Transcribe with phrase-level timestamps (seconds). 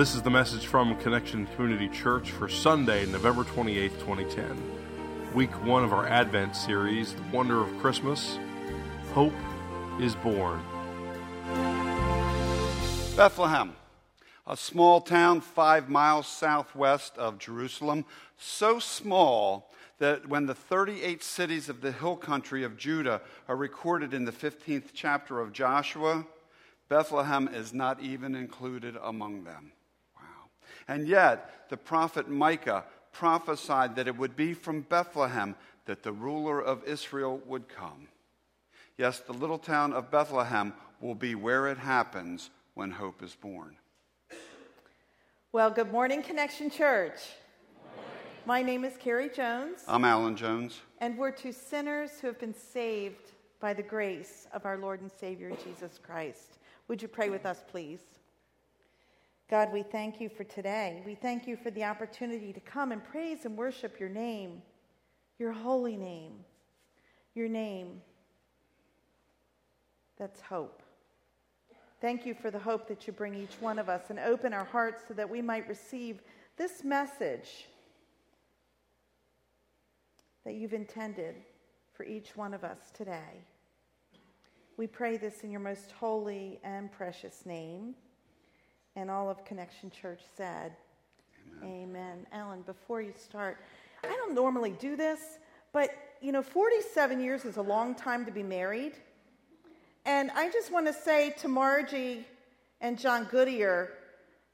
[0.00, 5.34] This is the message from Connection Community Church for Sunday, November 28th, 2010.
[5.34, 8.38] Week one of our Advent series, The Wonder of Christmas.
[9.12, 9.34] Hope
[10.00, 10.62] is born.
[13.14, 13.74] Bethlehem,
[14.46, 18.06] a small town five miles southwest of Jerusalem,
[18.38, 24.14] so small that when the 38 cities of the hill country of Judah are recorded
[24.14, 26.24] in the 15th chapter of Joshua,
[26.88, 29.72] Bethlehem is not even included among them.
[30.90, 35.54] And yet, the prophet Micah prophesied that it would be from Bethlehem
[35.84, 38.08] that the ruler of Israel would come.
[38.98, 43.76] Yes, the little town of Bethlehem will be where it happens when hope is born.
[45.52, 47.20] Well, good morning, Connection Church.
[48.44, 49.84] My name is Carrie Jones.
[49.86, 50.80] I'm Alan Jones.
[50.98, 53.30] And we're two sinners who have been saved
[53.60, 56.58] by the grace of our Lord and Savior Jesus Christ.
[56.88, 58.00] Would you pray with us, please?
[59.50, 61.02] God, we thank you for today.
[61.04, 64.62] We thank you for the opportunity to come and praise and worship your name,
[65.40, 66.34] your holy name,
[67.34, 68.00] your name
[70.16, 70.84] that's hope.
[72.00, 74.64] Thank you for the hope that you bring each one of us and open our
[74.64, 76.20] hearts so that we might receive
[76.56, 77.66] this message
[80.44, 81.34] that you've intended
[81.92, 83.42] for each one of us today.
[84.76, 87.96] We pray this in your most holy and precious name.
[88.96, 90.72] And all of Connection Church said,
[91.62, 91.82] Amen.
[91.82, 92.26] Amen.
[92.32, 93.58] Alan, before you start,
[94.04, 95.38] I don't normally do this,
[95.72, 98.92] but you know, 47 years is a long time to be married.
[100.04, 102.26] And I just want to say to Margie
[102.80, 103.90] and John Goodyear,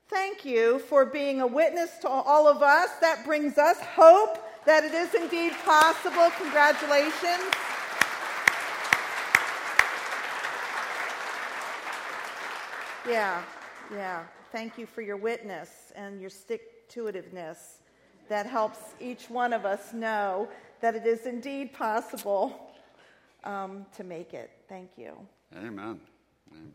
[0.09, 2.91] thank you for being a witness to all of us.
[3.01, 6.31] That brings us hope that it is indeed possible.
[6.39, 7.53] Congratulations.
[13.09, 13.42] Yeah,
[13.92, 14.24] yeah.
[14.52, 17.58] Thank you for your witness and your stick to itiveness.
[18.29, 20.48] That helps each one of us know
[20.80, 22.73] that it is indeed possible
[23.45, 24.51] um, to make it.
[24.69, 25.14] Thank you.
[25.55, 26.01] Amen.
[26.52, 26.73] Amen.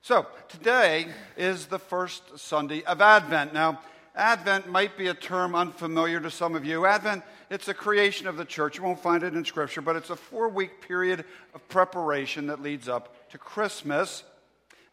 [0.00, 3.52] So, today is the first Sunday of Advent.
[3.52, 3.80] Now,
[4.14, 6.86] Advent might be a term unfamiliar to some of you.
[6.86, 8.78] Advent, it's a creation of the church.
[8.78, 11.24] You won't find it in Scripture, but it's a four week period
[11.54, 14.24] of preparation that leads up to Christmas.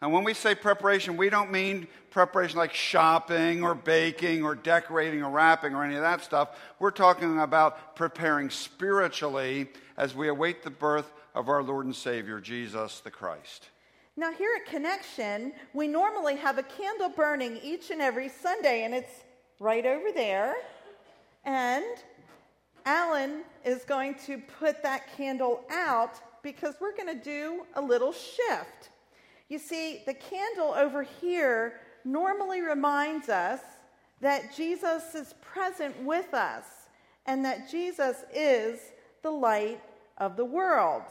[0.02, 5.22] And when we say preparation, we don't mean preparation like shopping or baking or decorating
[5.22, 6.58] or wrapping or any of that stuff.
[6.78, 12.40] We're talking about preparing spiritually as we await the birth of our Lord and Savior,
[12.40, 13.70] Jesus the Christ.
[14.18, 18.94] Now, here at Connection, we normally have a candle burning each and every Sunday, and
[18.94, 19.24] it's
[19.60, 20.54] right over there.
[21.44, 21.84] And
[22.86, 28.12] Alan is going to put that candle out because we're going to do a little
[28.12, 28.90] shift.
[29.48, 33.60] You see, the candle over here normally reminds us
[34.20, 36.64] that Jesus is present with us
[37.26, 38.80] and that Jesus is
[39.22, 39.80] the light
[40.18, 41.02] of the world.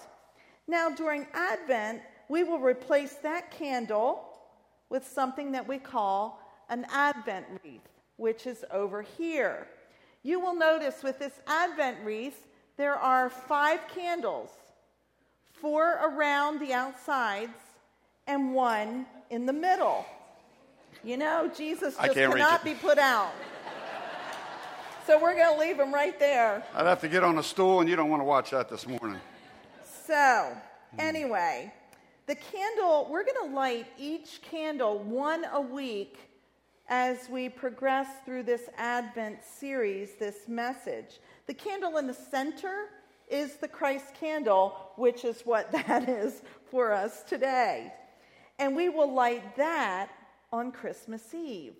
[0.68, 4.23] Now, during Advent, we will replace that candle
[4.90, 9.67] with something that we call an Advent wreath, which is over here.
[10.23, 12.47] You will notice with this Advent wreath,
[12.78, 14.50] there are five candles
[15.53, 17.57] four around the outsides
[18.28, 20.06] and one in the middle.
[21.03, 23.34] You know, Jesus just cannot be put out.
[25.06, 26.64] So we're going to leave him right there.
[26.74, 28.88] I'd have to get on a stool, and you don't want to watch that this
[28.88, 29.19] morning.
[30.08, 30.52] So,
[30.97, 31.72] anyway,
[32.25, 36.18] the candle, we're going to light each candle one a week
[36.88, 41.19] as we progress through this Advent series, this message.
[41.46, 42.90] The candle in the center
[43.30, 46.41] is the Christ candle, which is what that is
[46.72, 47.94] for us today.
[48.60, 50.10] And we will light that
[50.52, 51.74] on Christmas Eve.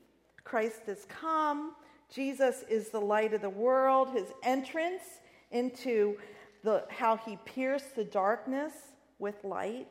[0.44, 1.74] Christ has come.
[2.14, 4.10] Jesus is the light of the world.
[4.12, 5.04] His entrance
[5.52, 6.18] into
[6.64, 8.74] the, how he pierced the darkness
[9.20, 9.88] with light.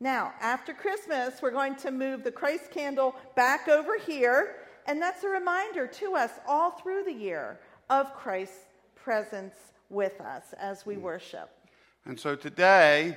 [0.00, 4.56] Now, after Christmas, we're going to move the Christ candle back over here,
[4.86, 7.58] and that's a reminder to us all through the year
[7.90, 8.66] of Christ's
[8.96, 9.54] presence
[9.90, 11.02] with us as we mm.
[11.02, 11.50] worship.
[12.06, 13.16] And so today,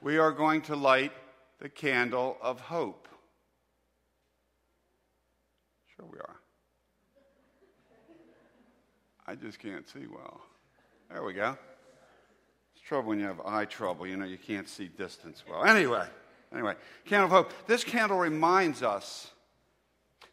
[0.00, 1.12] we are going to light
[1.60, 3.08] the candle of hope.
[5.96, 6.36] Sure, we are.
[9.26, 10.40] I just can't see well.
[11.10, 11.56] There we go.
[12.74, 14.06] It's trouble when you have eye trouble.
[14.06, 15.64] You know, you can't see distance well.
[15.64, 16.06] Anyway,
[16.52, 16.74] anyway,
[17.04, 17.52] candle of hope.
[17.66, 19.30] This candle reminds us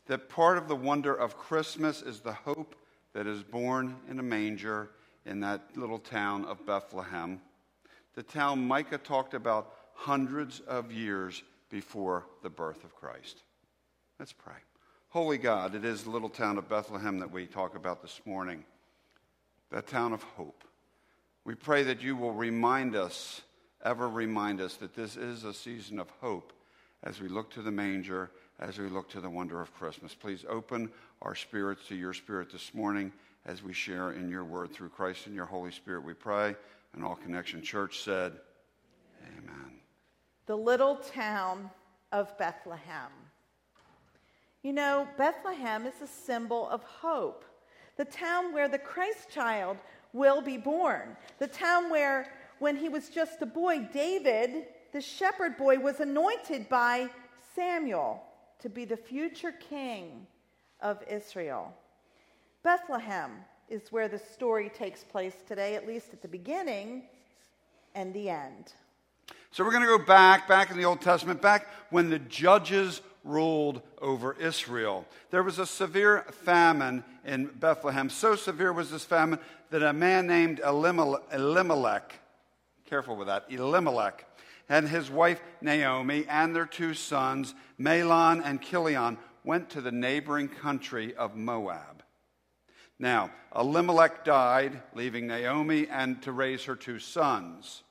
[0.08, 2.76] that part of the wonder of Christmas is the hope
[3.14, 4.90] that is born in a manger
[5.26, 7.40] in that little town of Bethlehem.
[8.16, 13.42] The town Micah talked about hundreds of years before the birth of Christ.
[14.20, 14.56] Let's pray.
[15.10, 18.64] Holy God, it is the little town of Bethlehem that we talk about this morning,
[19.72, 20.64] that town of hope.
[21.46, 23.42] We pray that you will remind us,
[23.84, 26.54] ever remind us, that this is a season of hope
[27.04, 30.16] as we look to the manger, as we look to the wonder of Christmas.
[30.16, 30.90] Please open
[31.22, 33.12] our spirits to your spirit this morning
[33.46, 36.56] as we share in your word through Christ and your Holy Spirit, we pray.
[36.94, 38.34] And all Connection Church said,
[39.38, 39.83] Amen.
[40.46, 41.70] The little town
[42.12, 43.12] of Bethlehem.
[44.62, 47.46] You know, Bethlehem is a symbol of hope.
[47.98, 49.78] The town where the Christ child
[50.14, 51.16] will be born.
[51.40, 56.70] The town where, when he was just a boy, David, the shepherd boy, was anointed
[56.70, 57.10] by
[57.56, 58.24] Samuel
[58.60, 60.26] to be the future king
[60.82, 61.74] of Israel.
[62.64, 63.32] Bethlehem
[63.70, 67.04] is where the story takes place today, at least at the beginning
[67.96, 68.74] and the end.
[69.54, 73.02] So we're going to go back, back in the Old Testament, back when the judges
[73.24, 75.06] ruled over Israel.
[75.30, 78.10] There was a severe famine in Bethlehem.
[78.10, 79.38] So severe was this famine
[79.70, 82.20] that a man named Elimelech,
[82.88, 84.26] careful with that, Elimelech,
[84.70, 90.48] and his wife Naomi and their two sons, Mahlon and Chilion, went to the neighboring
[90.48, 92.02] country of Moab.
[92.98, 97.83] Now, Elimelech died, leaving Naomi and to raise her two sons.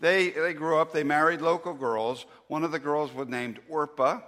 [0.00, 2.26] They, they grew up, they married local girls.
[2.46, 4.20] One of the girls was named Orpah,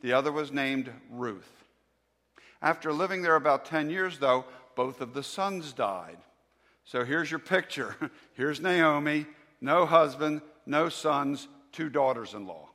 [0.00, 1.64] the other was named Ruth.
[2.62, 6.18] After living there about 10 years, though, both of the sons died.
[6.84, 7.96] So here's your picture.
[8.34, 9.26] Here's Naomi,
[9.60, 12.68] no husband, no sons, two daughters in law.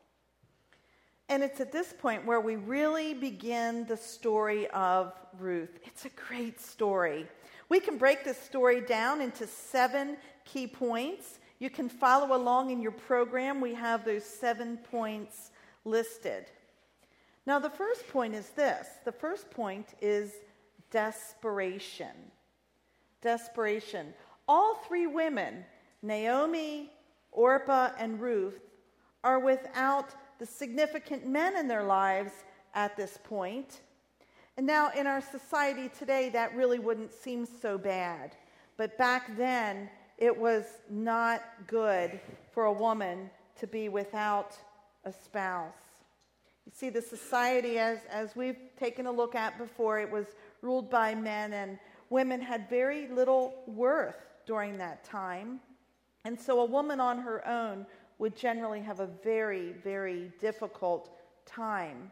[1.28, 5.78] And it's at this point where we really begin the story of Ruth.
[5.84, 7.28] It's a great story.
[7.70, 11.40] We can break this story down into seven key points.
[11.60, 13.60] You can follow along in your program.
[13.60, 15.52] We have those seven points
[15.84, 16.46] listed.
[17.46, 20.32] Now, the first point is this the first point is
[20.92, 22.16] desperation.
[23.22, 24.14] Desperation.
[24.48, 25.66] All three women,
[26.02, 26.92] Naomi,
[27.32, 28.62] Orpah, and Ruth,
[29.24, 32.32] are without the significant men in their lives
[32.74, 33.82] at this point.
[34.58, 38.36] And now, in our society today, that really wouldn't seem so bad.
[38.78, 42.20] But back then, it was not good
[42.52, 44.56] for a woman to be without
[45.06, 45.74] a spouse.
[46.66, 50.28] You see, the society, as, as we've taken a look at before, it was
[50.62, 51.80] ruled by men, and
[52.10, 55.62] women had very little worth during that time.
[56.26, 57.86] And so a woman on her own
[58.18, 62.12] would generally have a very, very difficult time.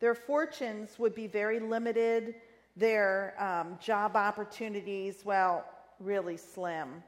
[0.00, 2.36] Their fortunes would be very limited,
[2.74, 5.66] their um, job opportunities, well,
[6.00, 7.02] really slim.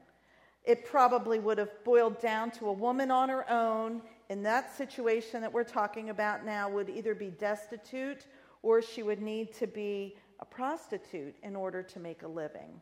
[0.63, 5.41] It probably would have boiled down to a woman on her own in that situation
[5.41, 8.27] that we're talking about now would either be destitute
[8.61, 12.79] or she would need to be a prostitute in order to make a living.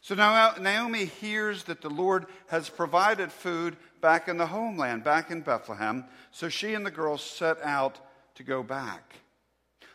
[0.00, 5.30] So now Naomi hears that the Lord has provided food back in the homeland, back
[5.30, 6.04] in Bethlehem.
[6.30, 7.98] So she and the girls set out
[8.36, 9.16] to go back.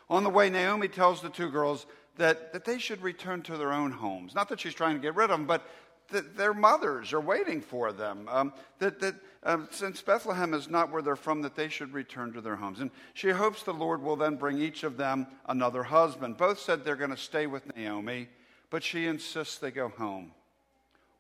[0.10, 1.86] On the way, Naomi tells the two girls
[2.18, 4.36] that, that they should return to their own homes.
[4.36, 5.66] Not that she's trying to get rid of them, but
[6.14, 8.28] that their mothers are waiting for them.
[8.32, 12.32] Um, that that um, since Bethlehem is not where they're from, that they should return
[12.34, 12.80] to their homes.
[12.80, 16.38] And she hopes the Lord will then bring each of them another husband.
[16.38, 18.30] Both said they're going to stay with Naomi
[18.74, 20.32] but she insists they go home.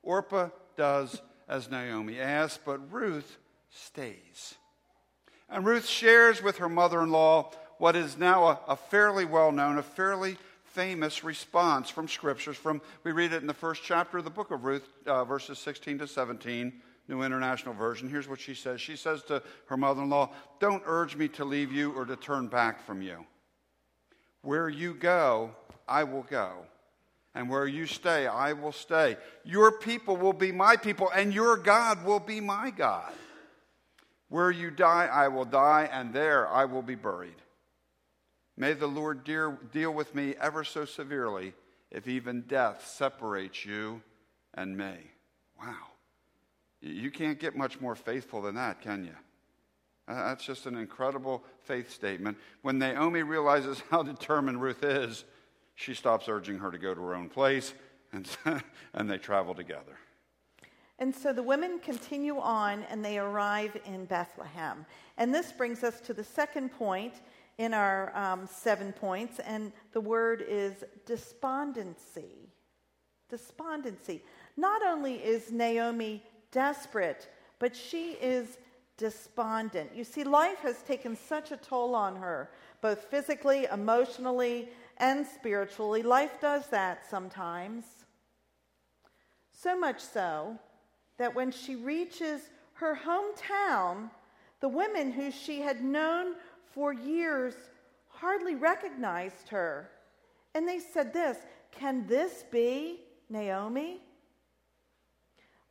[0.02, 3.38] Orpah does as Naomi asks, but Ruth
[3.70, 4.56] stays.
[5.48, 9.52] And Ruth shares with her mother in law what is now a, a fairly well
[9.52, 10.38] known, a fairly
[10.74, 12.58] famous response from scriptures.
[12.58, 15.60] From we read it in the first chapter of the book of Ruth, uh, verses
[15.60, 16.74] 16 to 17,
[17.08, 18.10] New International Version.
[18.10, 18.82] Here's what she says.
[18.82, 22.86] She says to her mother-in-law, "Don't urge me to leave you or to turn back
[22.86, 23.26] from you.
[24.42, 25.56] Where you go,
[25.88, 26.66] I will go,
[27.36, 29.18] and where you stay, I will stay.
[29.44, 33.14] Your people will be my people, and your God will be my God.
[34.30, 37.36] Where you die, I will die, and there I will be buried.
[38.56, 41.54] May the Lord dear, deal with me ever so severely
[41.92, 44.02] if even death separates you
[44.54, 44.94] and me.
[45.60, 45.76] Wow.
[46.82, 49.16] You can't get much more faithful than that, can you?
[50.08, 52.38] That's just an incredible faith statement.
[52.62, 55.24] When Naomi realizes how determined Ruth is,
[55.76, 57.74] she stops urging her to go to her own place,
[58.12, 58.28] and,
[58.94, 59.98] and they travel together.
[61.00, 64.86] And so the women continue on and they arrive in Bethlehem.
[65.18, 67.16] And this brings us to the second point
[67.58, 72.50] in our um, seven points, and the word is despondency.
[73.30, 74.24] Despondency.
[74.58, 77.30] Not only is Naomi desperate,
[77.60, 78.58] but she is
[78.98, 79.92] despondent.
[79.96, 86.04] You see, life has taken such a toll on her, both physically, emotionally, and spiritually.
[86.04, 87.86] Life does that sometimes.
[89.52, 90.58] So much so
[91.18, 92.42] that when she reaches
[92.74, 94.10] her hometown,
[94.60, 96.36] the women who she had known
[96.74, 97.54] for years
[98.08, 99.90] hardly recognized her.
[100.56, 101.38] And they said this
[101.72, 104.02] Can this be Naomi?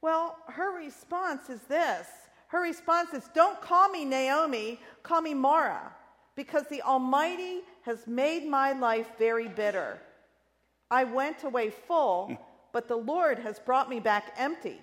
[0.00, 2.06] Well, her response is this.
[2.48, 5.92] Her response is Don't call me Naomi, call me Mara,
[6.34, 10.00] because the Almighty has made my life very bitter.
[10.90, 12.36] I went away full,
[12.72, 14.80] but the Lord has brought me back empty.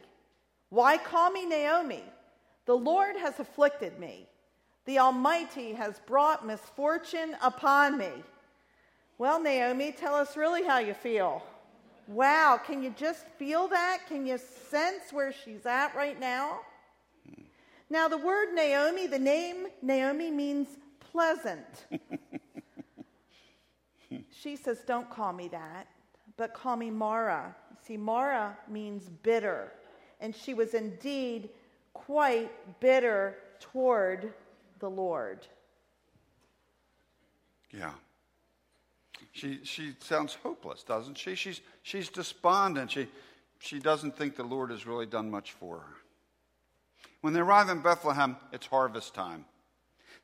[0.70, 2.04] Why call me Naomi?
[2.66, 4.28] The Lord has afflicted me.
[4.90, 8.10] The Almighty has brought misfortune upon me.
[9.20, 11.44] Well, Naomi, tell us really how you feel.
[12.08, 14.00] Wow, can you just feel that?
[14.08, 16.62] Can you sense where she's at right now?
[17.92, 20.70] Now, the word Naomi, the name Naomi means
[21.00, 21.86] pleasant.
[24.32, 25.86] she says, Don't call me that,
[26.36, 27.56] but call me Mara.
[27.86, 29.72] See, Mara means bitter,
[30.20, 31.50] and she was indeed
[31.94, 34.34] quite bitter toward
[34.80, 35.46] the Lord.
[37.72, 37.92] Yeah.
[39.32, 41.36] She, she sounds hopeless, doesn't she?
[41.36, 42.92] She's, she's despondent.
[42.92, 43.08] She,
[43.60, 45.96] she doesn't think the Lord has really done much for her.
[47.22, 49.46] When they arrive in Bethlehem, it's harvest time.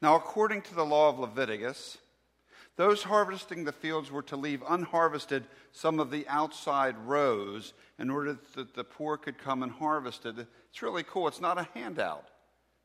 [0.01, 1.97] Now, according to the law of Leviticus,
[2.77, 8.38] those harvesting the fields were to leave unharvested some of the outside rows in order
[8.55, 10.35] that the poor could come and harvest it.
[10.69, 11.27] It's really cool.
[11.27, 12.27] It's not a handout.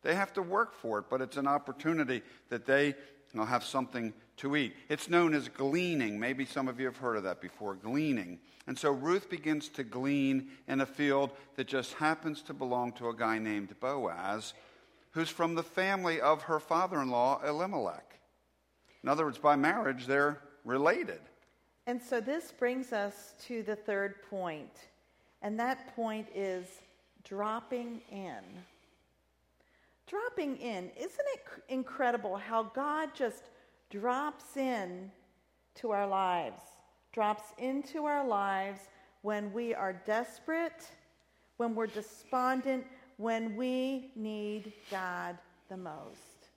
[0.02, 2.94] They have to work for it, but it's an opportunity that they
[3.34, 4.74] will have something to eat.
[4.88, 6.18] It's known as gleaning.
[6.18, 8.38] Maybe some of you have heard of that before gleaning.
[8.66, 13.08] And so Ruth begins to glean in a field that just happens to belong to
[13.08, 14.54] a guy named Boaz,
[15.12, 18.18] who's from the family of her father in law, Elimelech.
[19.02, 21.20] In other words, by marriage, they're related.
[21.86, 24.88] And so this brings us to the third point,
[25.42, 26.66] and that point is
[27.24, 28.38] dropping in.
[30.10, 30.90] Dropping in.
[30.96, 33.44] Isn't it incredible how God just
[33.90, 35.08] drops in
[35.76, 36.60] to our lives?
[37.12, 38.80] Drops into our lives
[39.22, 40.90] when we are desperate,
[41.58, 42.84] when we're despondent,
[43.18, 45.38] when we need God
[45.68, 46.48] the most.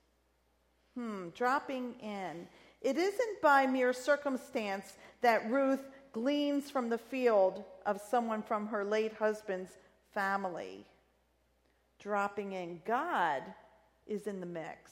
[0.96, 2.48] Hmm, dropping in.
[2.82, 8.84] It isn't by mere circumstance that Ruth gleans from the field of someone from her
[8.84, 9.78] late husband's
[10.12, 10.88] family.
[12.04, 12.82] Dropping in.
[12.86, 13.42] God
[14.06, 14.92] is in the mix.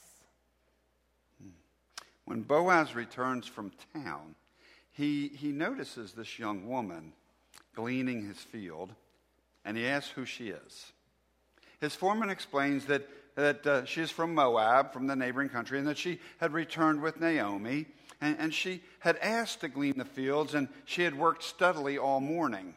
[2.24, 4.36] When Boaz returns from town,
[4.92, 7.12] he, he notices this young woman
[7.76, 8.94] gleaning his field,
[9.66, 10.94] and he asks who she is.
[11.82, 15.98] His foreman explains that that uh, she's from Moab, from the neighboring country, and that
[15.98, 17.88] she had returned with Naomi.
[18.20, 22.20] And, and she had asked to glean the fields, and she had worked steadily all
[22.20, 22.74] morning.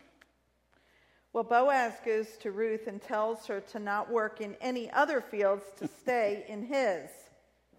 [1.35, 5.65] Well, Boaz goes to Ruth and tells her to not work in any other fields,
[5.79, 7.11] to stay in his.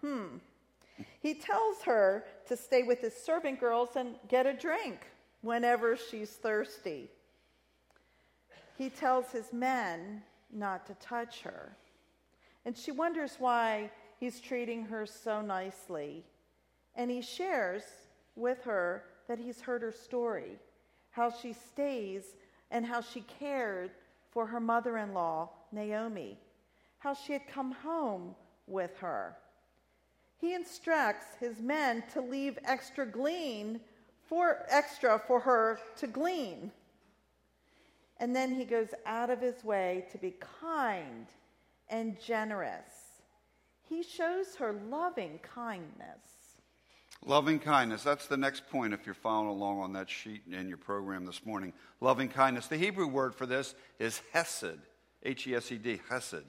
[0.02, 0.40] Hmm.
[1.22, 5.08] He tells her to stay with his servant girls and get a drink
[5.42, 7.10] whenever she's thirsty.
[8.78, 10.22] He tells his men
[10.52, 11.78] not to touch her.
[12.66, 16.26] And she wonders why he's treating her so nicely.
[16.94, 17.84] And he shares
[18.36, 20.60] with her that he's heard her story,
[21.12, 22.36] how she stays
[22.72, 23.92] and how she cared
[24.32, 26.38] for her mother in law, Naomi,
[27.00, 28.36] how she had come home
[28.68, 29.36] with her.
[30.38, 33.80] He instructs his men to leave extra glean
[34.28, 36.72] for extra for her to glean.
[38.18, 41.28] And then he goes out of his way to be kind
[41.90, 43.22] and generous.
[43.88, 46.45] He shows her loving kindness.
[47.24, 48.04] Loving kindness.
[48.04, 51.46] That's the next point if you're following along on that sheet in your program this
[51.46, 51.74] morning.
[52.02, 52.68] Loving kindness.
[52.68, 54.80] The Hebrew word for this is hesed.
[55.24, 56.44] H E S E D, hesed.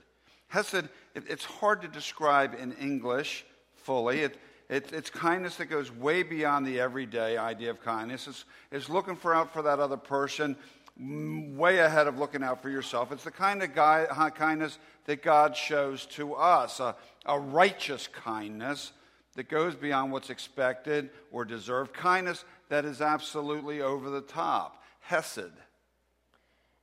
[0.49, 4.21] Hesed, it, it's hard to describe in English fully.
[4.21, 4.37] It,
[4.69, 8.27] it, it's kindness that goes way beyond the everyday idea of kindness.
[8.27, 10.57] It's, it's looking for out for that other person
[11.01, 13.13] mm, way ahead of looking out for yourself.
[13.13, 18.93] It's the kind of guy, kindness that God shows to us a, a righteous kindness
[19.37, 24.83] that goes beyond what's expected or deserved, kindness that is absolutely over the top.
[25.01, 25.53] Hesed.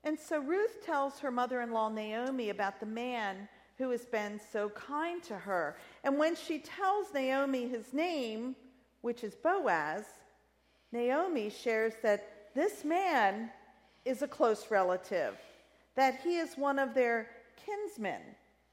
[0.03, 4.39] And so Ruth tells her mother in law Naomi about the man who has been
[4.51, 5.77] so kind to her.
[6.03, 8.55] And when she tells Naomi his name,
[9.01, 10.05] which is Boaz,
[10.91, 13.50] Naomi shares that this man
[14.05, 15.36] is a close relative,
[15.95, 17.27] that he is one of their
[17.65, 18.22] kinsmen.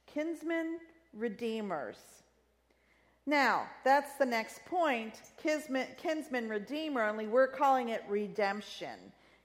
[0.07, 0.79] Kinsmen
[1.15, 1.97] redeemers.
[3.31, 8.99] Now, that's the next point kinsman, kinsman redeemer, only we're calling it redemption.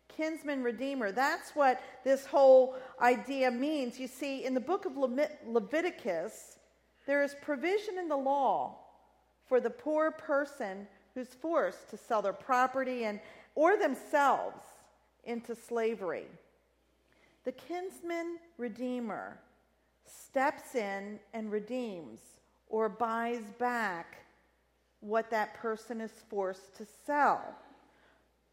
[0.08, 4.00] Kinsman redeemer, that's what this whole idea means.
[4.00, 6.58] You see, in the book of Leviticus,
[7.06, 8.76] there is provision in the law
[9.48, 13.20] for the poor person who's forced to sell their property and
[13.54, 14.64] or themselves
[15.26, 16.26] into slavery.
[17.44, 19.38] The kinsman redeemer
[20.08, 22.20] steps in and redeems
[22.76, 24.18] or buys back
[25.00, 27.56] what that person is forced to sell,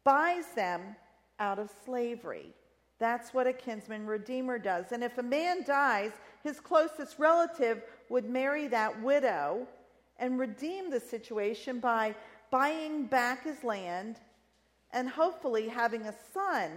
[0.05, 0.95] buys them
[1.41, 2.53] out of slavery.
[2.99, 4.93] That's what a kinsman redeemer does.
[4.93, 9.67] And if a man dies, his closest relative would marry that widow
[10.17, 12.15] and redeem the situation by
[12.49, 14.21] buying back his land
[14.93, 16.71] and hopefully having a son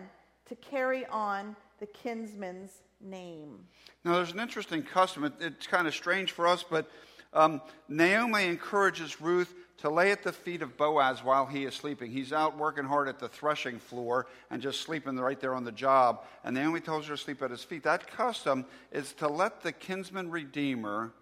[0.48, 3.60] to carry on the kinsman's name.
[4.04, 5.32] Now, there's an interesting custom.
[5.38, 6.90] it's kind of strange for us, but
[7.36, 12.10] um, Naomi encourages Ruth to lay at the feet of Boaz while he is sleeping.
[12.10, 15.72] He's out working hard at the threshing floor and just sleeping right there on the
[15.72, 16.24] job.
[16.44, 17.82] And Naomi tells her to sleep at his feet.
[17.82, 21.12] That custom is to let the kinsman redeemer,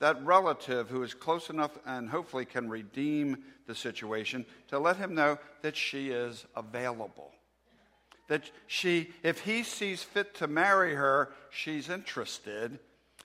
[0.00, 5.14] that relative who is close enough and hopefully can redeem the situation, to let him
[5.14, 7.32] know that she is available.
[8.28, 12.78] That she, if he sees fit to marry her, she's interested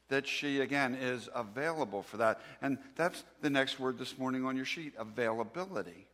[0.09, 2.41] that she, again, is available for that.
[2.61, 6.07] And that's the next word this morning on your sheet availability.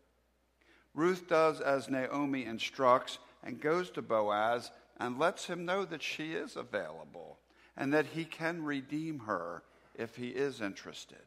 [0.94, 6.34] Ruth does as Naomi instructs and goes to Boaz and lets him know that she
[6.34, 7.40] is available
[7.76, 9.64] and that he can redeem her
[9.96, 11.18] if he is interested.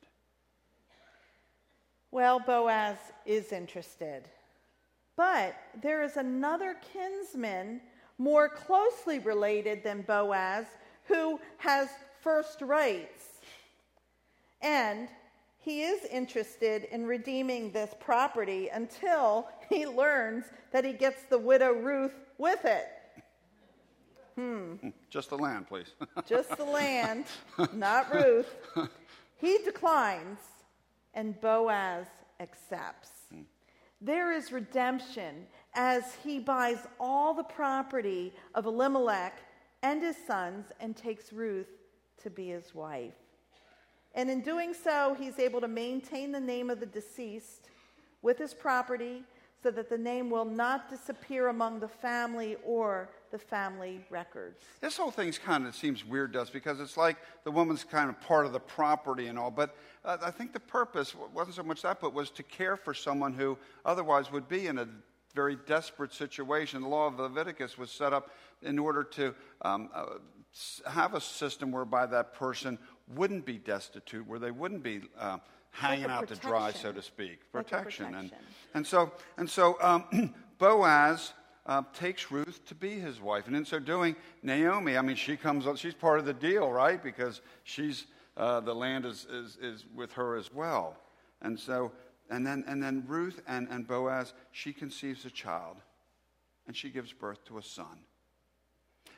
[2.11, 2.97] Well, Boaz
[3.27, 4.25] is interested.
[5.17, 7.81] But there is another kinsman
[8.19, 10.67] more closely related than Boaz
[11.05, 11.89] who has
[12.23, 13.25] first rights.
[14.61, 15.09] And
[15.61, 21.73] he is interested in redeeming this property until he learns that he gets the widow
[21.73, 22.87] Ruth with it.
[24.37, 24.75] Hmm.
[25.11, 25.93] Just the land, please.
[26.27, 27.25] Just the land,
[27.75, 28.55] not Ruth.
[29.37, 30.39] He declines,
[31.15, 32.07] and Boaz
[32.41, 33.11] accepts.
[33.33, 33.43] Hmm.
[34.01, 39.39] There is redemption as he buys all the property of Elimelech
[39.83, 41.69] and his sons and takes Ruth
[42.23, 43.15] to be his wife.
[44.15, 47.69] And in doing so, he's able to maintain the name of the deceased
[48.23, 49.23] with his property
[49.63, 54.65] so that the name will not disappear among the family or the family records.
[54.81, 58.09] This whole thing kind of seems weird to us because it's like the woman's kind
[58.09, 59.51] of part of the property and all.
[59.51, 62.95] But uh, I think the purpose wasn't so much that, but was to care for
[62.95, 64.89] someone who otherwise would be in a
[65.35, 66.81] very desperate situation.
[66.81, 68.31] The law of Leviticus was set up
[68.63, 70.07] in order to um, uh,
[70.87, 72.79] have a system whereby that person
[73.15, 75.39] wouldn't be destitute, where they wouldn't be uh,
[75.71, 77.51] hanging like out to dry, so to speak.
[77.53, 78.07] Protection.
[78.07, 78.39] Like protection.
[78.39, 81.33] And, and so, and so um, Boaz
[81.67, 83.47] uh, takes Ruth to be his wife.
[83.47, 86.71] And in so doing, Naomi, I mean, she comes up, she's part of the deal,
[86.71, 87.03] right?
[87.03, 88.07] Because she's,
[88.37, 90.97] uh, the land is, is, is with her as well.
[91.43, 91.93] And so,
[92.31, 95.77] and then, and then Ruth and, and Boaz, she conceives a child
[96.67, 97.99] and she gives birth to a son.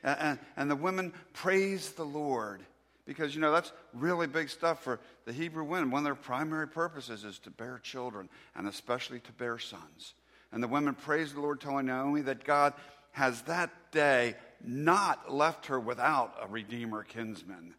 [0.03, 2.61] And, and the women praise the Lord
[3.05, 5.91] because, you know, that's really big stuff for the Hebrew women.
[5.91, 10.13] One of their primary purposes is to bear children, and especially to bear sons.
[10.51, 12.73] And the women praise the Lord, telling Naomi that God
[13.11, 17.73] has that day not left her without a Redeemer kinsman.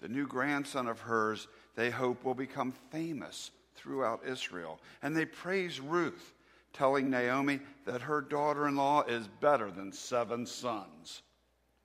[0.00, 4.80] The new grandson of hers, they hope, will become famous throughout Israel.
[5.02, 6.34] And they praise Ruth
[6.78, 11.22] telling Naomi that her daughter in law is better than seven sons.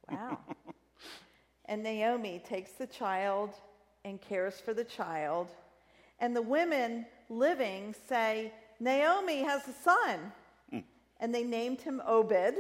[0.10, 0.38] Wow.
[1.66, 3.50] and Naomi takes the child
[4.06, 5.48] and cares for the child.
[6.20, 10.32] And the women living say, Naomi has a son.
[10.72, 10.84] Mm.
[11.20, 12.56] And they named him Obed.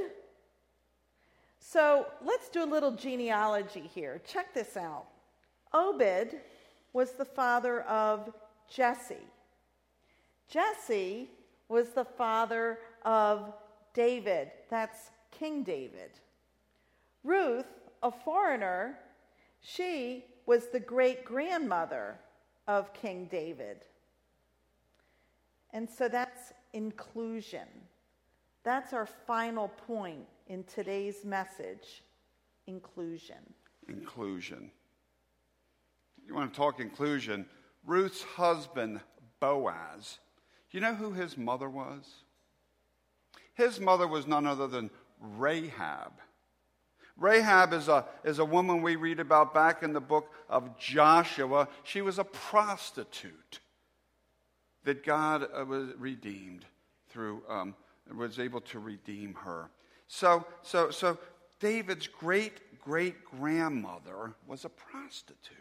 [1.59, 4.21] So let's do a little genealogy here.
[4.25, 5.05] Check this out.
[5.71, 6.35] Obed
[6.93, 8.33] was the father of
[8.69, 9.27] Jesse.
[10.49, 11.29] Jesse
[11.73, 13.51] was the father of
[13.93, 14.51] David.
[14.69, 16.11] That's King David.
[17.23, 17.65] Ruth,
[18.03, 18.99] a foreigner,
[19.59, 22.19] she was the great grandmother
[22.67, 23.85] of King David.
[25.71, 27.67] And so that's inclusion.
[28.63, 32.03] That's our final point in today's message
[32.67, 33.37] inclusion.
[33.89, 34.69] Inclusion.
[36.25, 37.45] You want to talk inclusion?
[37.85, 39.01] Ruth's husband,
[39.39, 40.19] Boaz,
[40.73, 42.03] you know who his mother was?
[43.53, 46.11] His mother was none other than Rahab.
[47.15, 51.67] Rahab is a, is a woman we read about back in the book of Joshua.
[51.83, 53.59] She was a prostitute
[54.83, 56.65] that God uh, was redeemed
[57.09, 57.75] through, um,
[58.13, 59.69] was able to redeem her.
[60.07, 61.17] So, so, so
[61.59, 65.57] David's great great grandmother was a prostitute.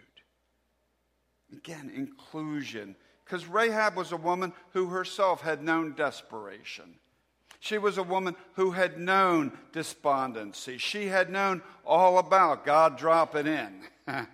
[1.52, 2.96] Again, inclusion.
[3.24, 6.94] Because Rahab was a woman who herself had known desperation.
[7.60, 10.78] She was a woman who had known despondency.
[10.78, 13.82] She had known all about God dropping in.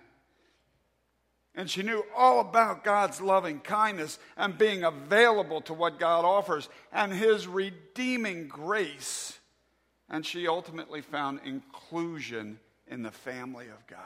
[1.55, 6.69] and she knew all about God's loving kindness and being available to what God offers
[6.91, 9.37] and His redeeming grace.
[10.09, 13.99] And she ultimately found inclusion in the family of God.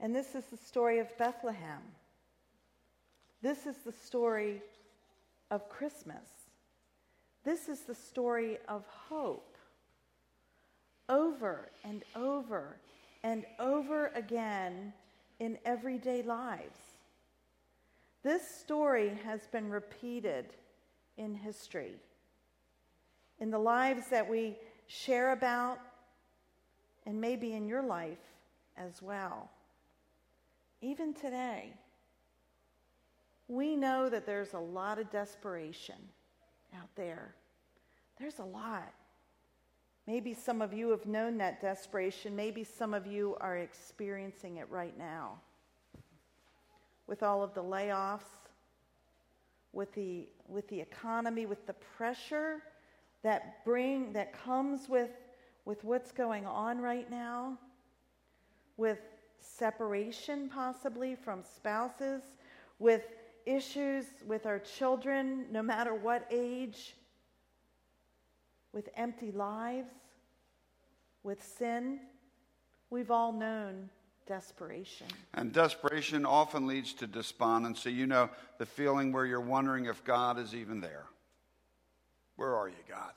[0.00, 1.80] And this is the story of Bethlehem.
[3.42, 4.62] This is the story
[5.50, 6.28] of Christmas.
[7.44, 9.56] This is the story of hope.
[11.08, 12.76] Over and over
[13.24, 14.92] and over again
[15.40, 16.78] in everyday lives.
[18.22, 20.54] This story has been repeated
[21.16, 21.96] in history.
[23.40, 25.78] In the lives that we share about,
[27.06, 28.18] and maybe in your life
[28.76, 29.50] as well.
[30.80, 31.72] Even today,
[33.52, 35.96] we know that there's a lot of desperation
[36.74, 37.34] out there.
[38.18, 38.92] There's a lot.
[40.06, 42.34] Maybe some of you have known that desperation.
[42.34, 45.38] Maybe some of you are experiencing it right now.
[47.06, 48.22] With all of the layoffs,
[49.72, 52.62] with the, with the economy, with the pressure
[53.22, 55.10] that bring that comes with
[55.64, 57.56] with what's going on right now,
[58.76, 58.98] with
[59.40, 62.22] separation possibly from spouses,
[62.78, 63.02] with
[63.46, 66.94] issues with our children, no matter what age,
[68.72, 69.92] with empty lives,
[71.22, 72.00] with sin.
[72.90, 73.90] We've all known
[74.26, 75.06] desperation.
[75.34, 77.92] And desperation often leads to despondency.
[77.92, 81.04] You know, the feeling where you're wondering if God is even there.
[82.36, 83.12] Where are you, God?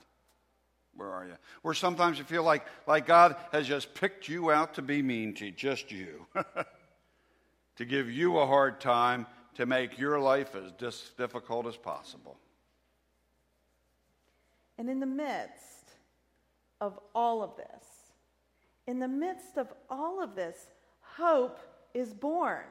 [0.96, 1.36] Where are you?
[1.62, 5.34] Where sometimes you feel like, like God has just picked you out to be mean
[5.34, 6.26] to just you,
[7.76, 9.26] to give you a hard time,
[9.56, 12.36] to make your life as dis- difficult as possible.
[14.78, 15.92] And in the midst
[16.80, 17.84] of all of this,
[18.86, 20.56] in the midst of all of this,
[21.00, 21.58] hope
[21.94, 22.64] is born.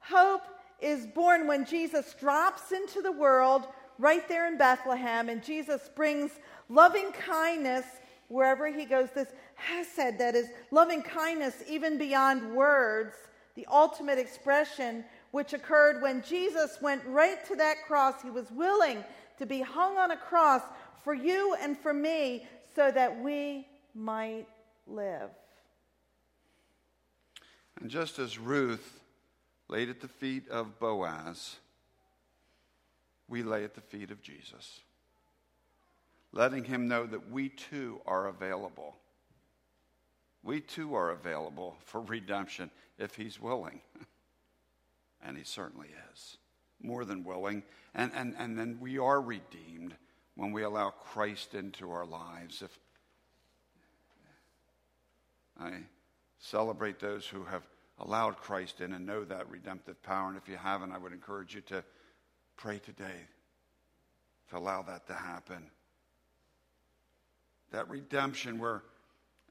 [0.00, 0.42] Hope
[0.80, 6.32] is born when Jesus drops into the world right there in Bethlehem, and Jesus brings
[6.68, 7.84] loving kindness
[8.26, 9.08] wherever he goes.
[9.14, 13.14] This hesed, that is loving kindness even beyond words,
[13.54, 18.22] the ultimate expression which occurred when Jesus went right to that cross.
[18.22, 19.04] He was willing
[19.38, 20.62] to be hung on a cross
[21.04, 24.46] for you and for me so that we might
[24.86, 25.30] live.
[27.80, 29.00] And just as Ruth
[29.68, 31.56] laid at the feet of Boaz,
[33.28, 34.80] we lay at the feet of Jesus,
[36.32, 38.96] letting him know that we too are available.
[40.42, 43.80] We too are available for redemption if he's willing.
[45.24, 46.38] and he certainly is.
[46.80, 47.62] More than willing.
[47.94, 49.94] And, and, and then we are redeemed
[50.36, 52.62] when we allow Christ into our lives.
[52.62, 52.78] If
[55.58, 55.72] I
[56.38, 57.62] celebrate those who have
[57.98, 60.28] allowed Christ in and know that redemptive power.
[60.28, 61.82] And if you haven't, I would encourage you to
[62.58, 63.28] Pray today
[64.50, 65.70] to allow that to happen.
[67.70, 68.82] That redemption where,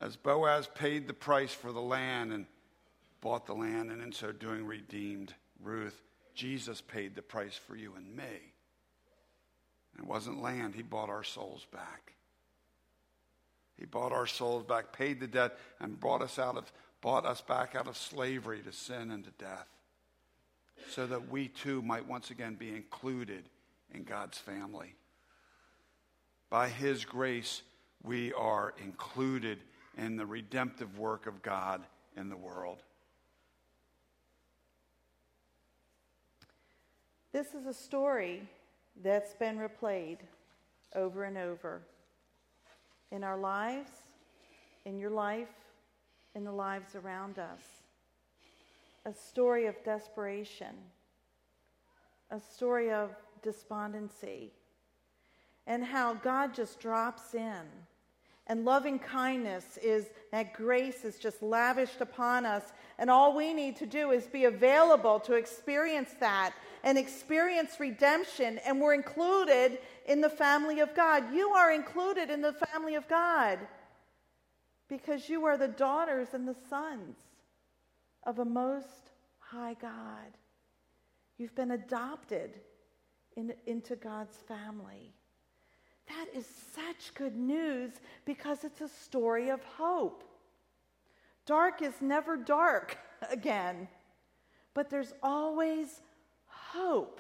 [0.02, 2.46] as Boaz paid the price for the land and
[3.22, 6.02] bought the land, and in so doing redeemed Ruth,
[6.36, 8.54] Jesus paid the price for you and me.
[9.94, 12.14] And it wasn't land, He bought our souls back.
[13.78, 17.42] He bought our souls back, paid the debt, and brought us out of bought us
[17.42, 19.68] back out of slavery to sin and to death
[20.90, 23.44] so that we too might once again be included
[23.94, 24.96] in God's family.
[26.50, 27.62] By His grace,
[28.04, 29.60] we are included
[29.98, 31.84] in the redemptive work of God
[32.16, 32.84] in the world.
[37.38, 38.42] This is a story
[39.04, 40.18] that's been replayed
[40.96, 41.84] over and over
[43.12, 43.92] in our lives,
[44.86, 45.54] in your life,
[46.34, 47.62] in the lives around us
[49.06, 50.74] a story of desperation,
[52.32, 53.12] a story of
[53.44, 54.52] despondency,
[55.68, 57.62] and how God just drops in.
[58.48, 62.64] And loving kindness is that grace is just lavished upon us.
[62.98, 68.60] And all we need to do is be available to experience that and experience redemption.
[68.66, 71.34] And we're included in the family of God.
[71.34, 73.60] You are included in the family of God.
[74.90, 77.18] because you are the daughters and the sons
[78.24, 80.38] of a most high God.
[81.38, 82.52] You've been adopted
[83.36, 85.14] in, into God's family.
[86.08, 87.92] That is such good news
[88.26, 90.24] because it's a story of hope.
[91.46, 92.98] Dark is never dark
[93.32, 93.88] again,
[94.74, 96.02] but there's always
[96.46, 97.20] hope.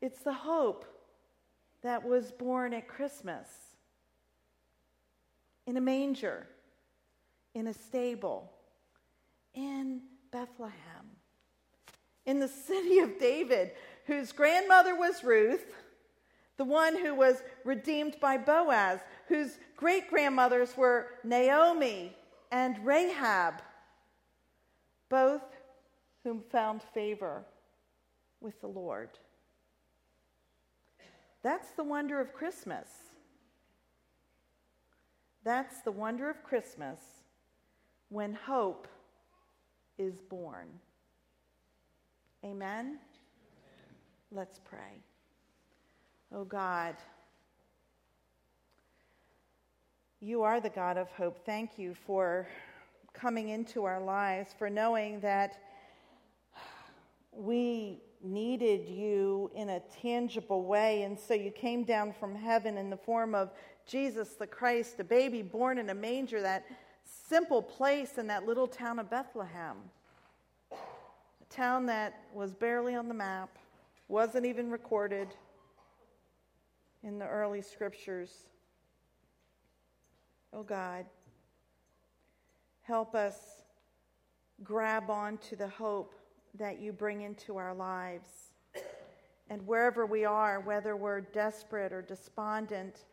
[0.00, 0.84] It's the hope
[1.82, 3.46] that was born at Christmas
[5.66, 6.46] in a manger,
[7.54, 8.50] in a stable,
[9.54, 10.00] in
[10.30, 10.72] Bethlehem,
[12.26, 13.72] in the city of David,
[14.06, 15.64] whose grandmother was Ruth,
[16.56, 22.16] the one who was redeemed by Boaz, whose great grandmothers were Naomi
[22.52, 23.62] and Rahab,
[25.08, 25.42] both
[26.22, 27.44] whom found favor
[28.40, 29.10] with the Lord.
[31.42, 32.88] That's the wonder of Christmas.
[35.44, 36.98] That's the wonder of Christmas
[38.08, 38.88] when hope
[39.98, 40.68] is born.
[42.44, 42.98] Amen?
[44.30, 45.02] Let's pray.
[46.36, 46.96] Oh God,
[50.20, 51.46] you are the God of hope.
[51.46, 52.48] Thank you for
[53.12, 55.60] coming into our lives, for knowing that
[57.30, 61.02] we needed you in a tangible way.
[61.02, 63.52] And so you came down from heaven in the form of
[63.86, 66.64] Jesus the Christ, a baby born in a manger, that
[67.28, 69.76] simple place in that little town of Bethlehem.
[70.72, 70.74] A
[71.48, 73.56] town that was barely on the map,
[74.08, 75.28] wasn't even recorded
[77.04, 78.46] in the early scriptures.
[80.52, 81.04] Oh God,
[82.80, 83.36] help us
[84.62, 86.14] grab on to the hope
[86.58, 88.28] that you bring into our lives.
[89.50, 93.04] And wherever we are, whether we're desperate or despondent,